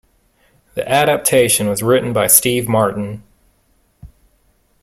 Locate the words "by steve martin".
2.11-3.21